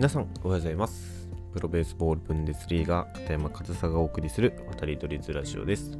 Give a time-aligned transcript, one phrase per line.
[0.00, 1.28] 皆さんおはようございます。
[1.52, 5.98] プロベースボールブンデスリーガ片山和沙がお送りする渡り鳥ズラジオです。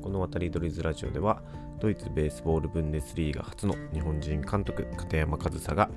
[0.00, 1.42] この渡り鳥ズラジオでは
[1.78, 5.90] ドイツベースボールブンデスリーガ初の日本人監督片山和沙が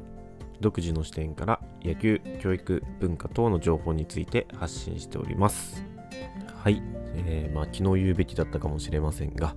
[0.59, 5.85] 独自の視点から野球、教育、文化等の情報について発信しております。
[6.53, 6.83] はい、
[7.15, 9.55] えー、まあ昨日言うべきだったかもしれませんが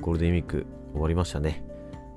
[0.00, 1.64] ゴールデンウィーク終わりましたね。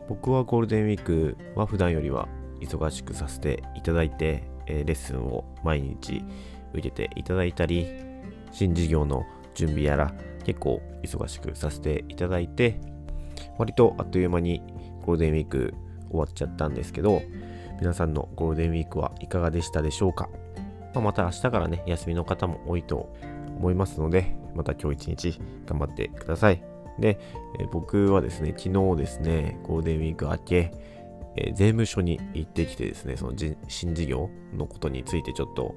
[0.09, 2.27] 僕はゴールデンウィークは普段よりは
[2.59, 6.23] 忙しくさせていただいて、え、レッスンを毎日
[6.73, 7.87] 受けていただいたり、
[8.51, 12.79] 新事業の準備やら結構忙しくさせていただいて、
[13.57, 14.61] 割とあっという間に
[15.05, 15.73] ゴールデンウィーク
[16.09, 17.21] 終わっちゃったんですけど、
[17.79, 20.29] 皆さんのゴールデンウィークはいかがでしたでしょうか、
[20.93, 23.13] まあ、また明日からね、休みの方も多いと
[23.57, 26.63] 思いますので、また今日一日頑張ってください。
[26.99, 27.19] で、
[27.59, 30.71] え、僕はですね、昨日ですね、ゴールデンウィーク明け、
[31.35, 33.33] えー、税務署に行ってきてですね、その
[33.67, 35.75] 新事業のことについてちょっと、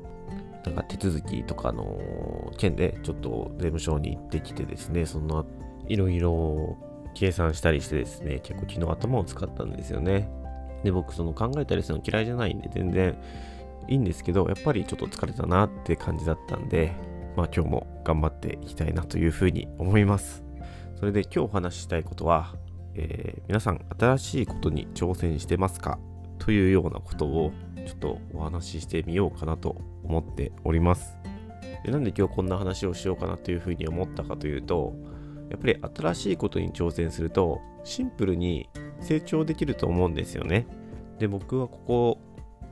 [0.65, 5.47] なんか手続きとかの件でちょっと税務署に行ってきてですね、その
[5.89, 6.79] いろいろ
[7.15, 10.31] 計算したりしてですね、結構昨日頭を使ったんですよね。
[10.83, 13.17] で、僕その考えたりするの嫌いじゃないんで全然
[13.89, 16.93] いいんですけど、やっぱりちょっと疲れたなって感じだったんで、
[17.37, 20.45] まあ今日も頑張っていきたいなというふうに思います。
[20.97, 22.55] それで今日お話ししたいことは、
[22.95, 25.99] えー、皆さん新しいことに挑戦してますか
[26.39, 27.53] というようなことを
[27.87, 31.17] ちょっとお話ししてみようかなと思っております。
[31.85, 34.95] でなんで今日こんな話をしようかなというふうに思ったかというと、
[35.51, 38.69] やっぱり新しいことに挑戦するとシンプルに
[39.01, 40.67] 成長できると思うんですよね。
[41.19, 42.19] で、僕はここ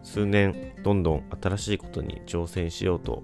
[0.02, 3.22] 数年どんどん新しいことに挑戦しようと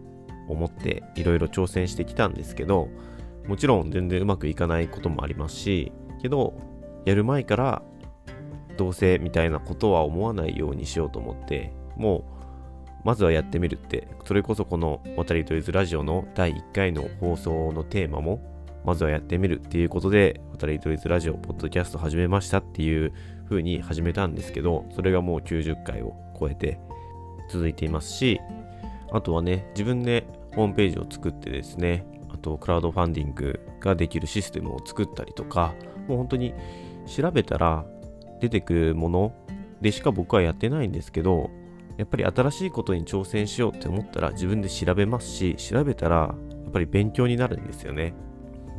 [0.49, 2.89] 思っていろいろ挑戦してきたんですけど、
[3.47, 6.55] もちろん全然うまくいかないこともありますし、けど
[7.09, 7.83] やる前から
[8.77, 12.23] どうせみたいなことは思わないようにしようと思ってもう
[13.05, 14.09] まずはやってみるって。
[14.29, 18.43] それこそこの「渡りとりずラジオ」の第1回の放送のテーマも
[18.85, 23.15] まずはやってみるっていうことで渡りとりずラジオポッドキャスト始めましたっていう
[23.49, 26.79] 風に始めたんですけどそれがもう90回を超えて
[27.49, 28.39] 続いていますし
[29.11, 35.73] あとはね自分でホームページを作ってですねあとクラウドファンディングができるシステムを作ったりとか
[36.07, 36.53] もう本当に
[37.09, 37.85] 調べたら
[38.41, 39.33] 出てくるもの
[39.81, 41.51] でしか僕はやってないんですけど、
[41.97, 46.35] やっぱり新しいことに挑戦しようって思ったら自分で調べますし、調べたらや
[46.69, 48.15] っぱり勉強になるんですよね。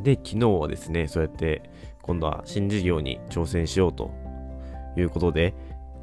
[0.02, 1.70] で、昨日はですね、そうやって
[2.02, 4.10] 今度は新事業に挑戦しようと
[4.96, 5.54] いうことで、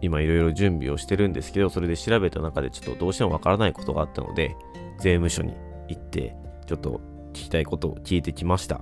[0.01, 4.55] 今いろいろ準備をしてるんですけど、それで調べた中でちょっとどうしてもわからないことがあったので、
[4.99, 5.53] 税務署に
[5.87, 6.35] 行って、
[6.67, 7.01] ちょっと
[7.33, 8.81] 聞きたいことを聞いてきました。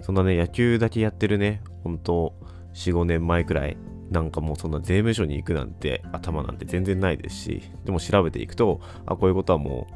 [0.00, 2.34] そんなね、野球だけやってるね、本当
[2.74, 3.76] 4、5年前くらい、
[4.10, 9.86] なんかもうそんな税務署に行くなんて頭なんて全然ないですし、でも調べていくと、あ、こういうことはも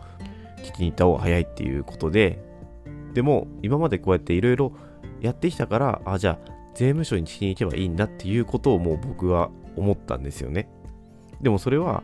[0.59, 2.43] う聞きに行った方が早いっていうことで、
[3.15, 4.73] でも今までこうやっていろいろ
[5.21, 10.69] やってきたから、あ、じゃあ税務署に聞きに行けばいいんだっていうことをもう僕は思ったんですよね。
[11.41, 12.03] でもそれは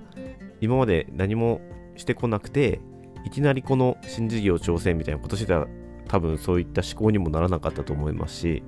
[0.61, 1.61] 今まで何も
[1.97, 2.81] してこなくて、
[3.25, 5.67] いきなりこの新事業挑戦みたいなことしてたら
[6.09, 8.63] 多分そういった思考にもならなかったと思いますし、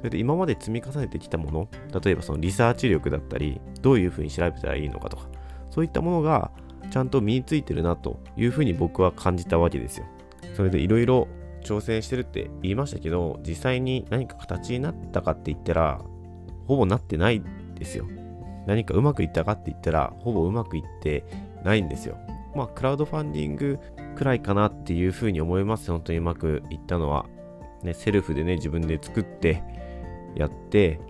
[0.00, 1.68] それで今まで積み重ねてきたもの、
[2.02, 5.28] 例えばそのリサーチ力だったり、どういうふうに調べたらいいのかとか、
[5.70, 6.50] そういったものが
[6.90, 10.06] ちゃんと身についてるなというふうに僕は感じたわけですよ。
[10.54, 11.28] それでいろいろ
[11.62, 16.00] 挑戦してるって言いましたけど、実際に何か形になったかって言ったら、
[16.66, 17.42] ほぼなってない
[17.74, 18.06] ですよ。
[18.66, 21.24] 何かうまくいったかって言ったら、ほぼうまくいって
[21.64, 22.16] ないんですよ。
[22.54, 23.78] まあ、クラウドファンディング
[24.16, 25.90] くらいかなっていうふうに思います。
[25.90, 27.26] 本当にうまくいったのは。
[27.82, 29.62] ね、セルフでね、自分で作って、
[30.36, 31.00] やって、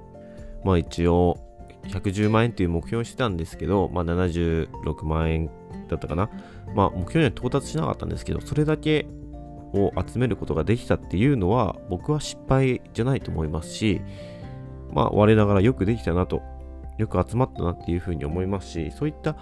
[0.64, 1.38] まあ一応
[1.84, 5.50] 110万円っていう目標をしてたんですけど、まあ76万円
[5.88, 6.30] だったかな。
[6.74, 9.06] まあ目標には到達しなかったんですけど、それだけ
[9.72, 14.00] を集めることができたっていうのは僕は失敗じゃないと思いますし、
[14.92, 16.42] まあ我ながらよくできたなと、
[16.98, 19.36] よく集まったなっていうふうに思いますし、そういった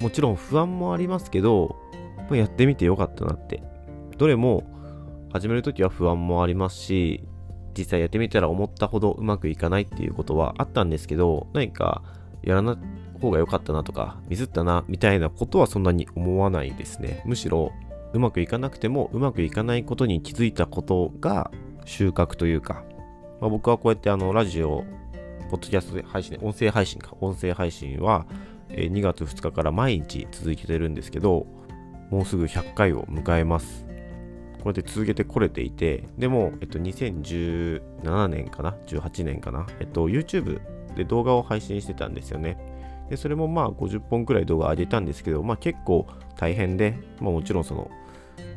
[0.00, 1.76] もちろん不安もありますけど、
[2.30, 3.62] やってみてよかったなって。
[4.16, 4.62] どれも
[5.32, 7.24] 始めるときは不安もありますし、
[7.76, 12.02] 実際やってみたら思ったほどうまくいかないっていうことはあったんですけど、何か
[12.42, 17.22] やらない方が良かったなとか、ミスったなみたいなことはそんなに思わないですね。
[17.24, 17.72] むしろ、
[18.12, 21.50] うまくいかなくてもうまくいかないことに気づいたことが
[21.84, 22.84] 収穫というか、
[23.40, 24.84] まあ、僕はこうやってあのラジオ、
[25.50, 28.26] ポッドキャスト配信、音声配信か、音声配信は
[28.68, 31.46] 2月2日から毎日続けてるんですけど、
[32.10, 33.86] もうすぐ100回を迎えます。
[34.62, 39.66] こうやって続けてこれていて、でも、えっと、2017年かな ?18 年かな？
[39.80, 40.60] えっと、YouTube
[40.94, 42.56] で動画を配信してたんですよね。
[43.10, 46.06] でそれもまあ50本くらい動画上げたんですけど、まあ、結構
[46.38, 47.90] 大変で、まあ、もちろんその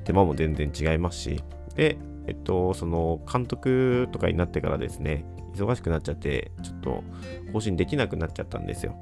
[0.05, 1.43] 手間も全然違いますし
[1.75, 1.97] で
[2.27, 5.25] えっとその監督とかになってからですね
[5.55, 7.03] 忙しくなっちゃってちょっと
[7.51, 8.95] 更新できなくなっちゃったんですよ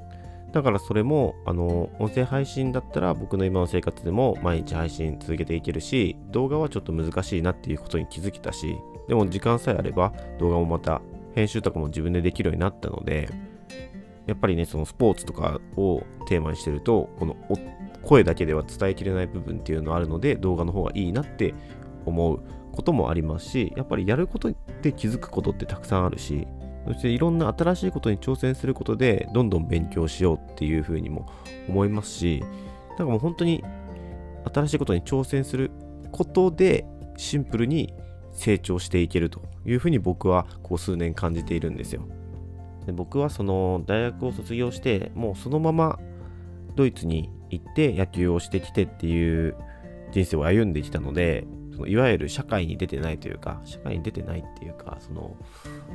[0.54, 8.76] だからそれも、あの、音声配信だったら僕の今の生活でも毎日配信続けていけるし、動画はちょっと難しいなっていうことに気づけたし、
[9.08, 11.02] でも時間さえあれば動画もまた
[11.34, 13.28] 編集とかも自分でできるようになったので、
[14.26, 17.36] やっぱりね、そのスポーツとかをテーマにしてると、この
[18.02, 21.52] 声だけでは伝えきれない部分っていうのがあるので、動画の方がいいなって
[22.06, 22.40] 思う
[22.70, 24.52] こともありますし、やっぱりやること
[24.82, 26.46] で気づくことってたくさんあるし、
[26.86, 31.26] そしていろんな新しいことに挑戦することでどんどん勉強しようっていうふうにも
[31.68, 32.44] 思いますし
[32.90, 33.64] なんかもう本当に
[34.52, 35.70] 新しいことに挑戦する
[36.12, 36.86] ことで
[37.16, 37.94] シンプルに
[38.32, 42.02] 成長していけるというふうに僕はこう数年感じているんですよ。
[42.84, 45.98] で僕はその大学を卒業してもうそのまま
[46.76, 49.56] ドイツに行って野球をしてきてっていう
[50.12, 55.36] 人生を歩んできたのでそのいわゆる社会に出てないというか、社会に出てないっていうか、その、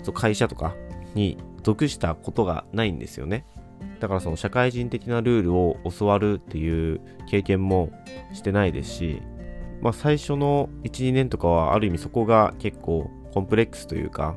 [0.04, 0.76] そ会社とか
[1.16, 3.46] に属したことがないんですよね。
[4.00, 7.92] だからその社会人的なルールを教わるっていう経験も
[8.34, 9.22] してないですし、
[9.82, 14.36] まあ最初の1、2年とかはある意味そこが結構コンプレックスというか、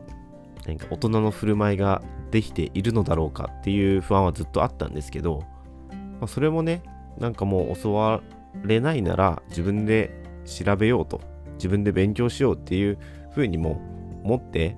[0.66, 5.42] 何か大人の振る舞いができているのだろうかっていう不安はずっとあったんですけど、
[5.90, 6.82] まあ、それもね、
[7.18, 8.22] なんかもう教わ
[8.62, 11.20] れないなら自分で調べようと
[11.62, 12.98] 自分で勉強しようっていう
[13.30, 13.80] 風にも
[14.24, 14.76] 思って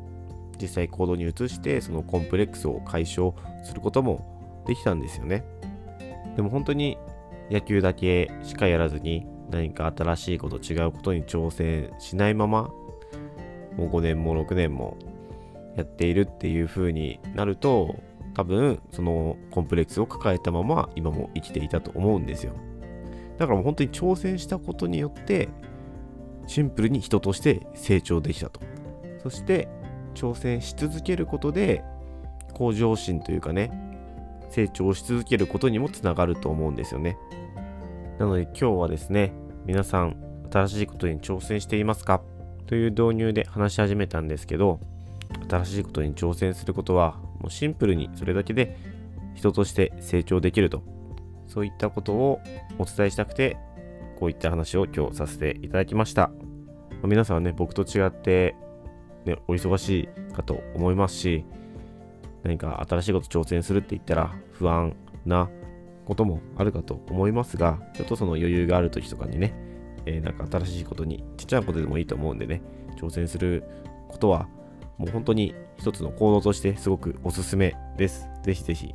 [0.61, 3.33] 実際行動に移してそのコンプレックスを解消
[3.65, 5.45] することもできたんですよね。
[6.37, 6.99] でも本当に
[7.51, 12.71] 野球だけしかやらずに何か新しいこと違うことに挑戦しないまま
[13.77, 14.99] もう5年も6年も
[15.77, 17.97] やっているっていう風になると
[18.35, 22.53] 多分そのコンプレックスを抱えたまま今も生きていたと思うんですよ。
[23.39, 25.49] だからもう本当に挑戦したことによって
[26.47, 28.61] シンプルに人として成長できたと。
[29.23, 29.69] そして
[30.15, 31.83] 挑戦し続けることで
[32.53, 33.71] 向上心というかね、
[34.51, 37.17] 成長し続けることにもつながると思うんですよね。
[38.19, 39.33] なので今日はですね、
[39.65, 40.17] 皆さん
[40.53, 42.21] 新しいことに挑戦していますか？
[42.67, 44.79] という導入で話し始めたんですけど、
[45.49, 48.77] 新しいことに挑戦することはもうシンプルにそれだけで
[49.35, 50.83] 人として成長できると
[51.49, 52.41] そういったことを
[52.79, 53.57] お伝えしたくて
[54.25, 56.31] こういった話を今日させていただきました。
[57.03, 58.57] ま皆さんはね、僕と違って、
[59.27, 61.45] ね、お忙しいかと思いますし、
[62.43, 65.51] 何か新しいこと挑戦するって言ったら不安な
[66.07, 69.55] こともあるかと思いますが、ちょっとその余裕がある時とかにね、
[70.07, 72.63] えー、なんか新しいことに、ちっちゃなことでもいいと思うんでね、
[72.97, 73.63] 挑戦する
[74.09, 74.49] ことは、
[74.97, 78.27] もう本当に一つの行動としてすごくおすすめです。
[78.43, 78.95] ぜひぜひ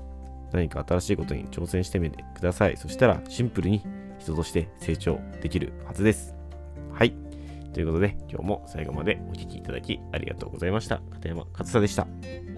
[0.53, 2.77] 何か新しいことに挑戦してみてください。
[2.77, 3.83] そしたらシンプルに
[4.19, 6.35] 人として成長できるはずです。
[6.91, 7.13] はい。
[7.73, 11.01] ということで、今日も最後までお聴きいただきありがとうございました。
[11.11, 12.48] 片山勝久でした。